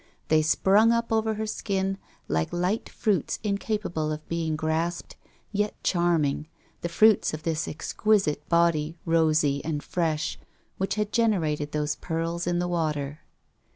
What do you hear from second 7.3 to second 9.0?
of this exquisite body